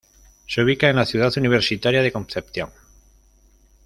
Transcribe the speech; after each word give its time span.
Se 0.47 0.63
ubica 0.63 0.89
en 0.89 0.95
la 0.95 1.05
Ciudad 1.05 1.31
Universitaria 1.37 2.01
de 2.01 2.11
Concepción. 2.11 2.71